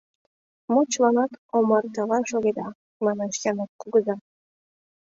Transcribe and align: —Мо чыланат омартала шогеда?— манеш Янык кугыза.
—Мо 0.71 0.81
чыланат 0.91 1.31
омартала 1.57 2.19
шогеда?— 2.31 2.67
манеш 3.05 3.35
Янык 3.49 3.71
кугыза. 3.81 4.15